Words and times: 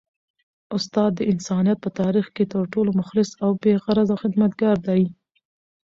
استاد 0.77 1.11
د 1.15 1.21
انسانیت 1.33 1.77
په 1.81 1.89
تاریخ 1.99 2.25
کي 2.35 2.45
تر 2.53 2.61
ټولو 2.73 2.89
مخلص 2.99 3.29
او 3.43 3.49
بې 3.61 3.73
غرضه 3.83 4.15
خدمتګار 4.21 4.77
دی. 4.87 5.03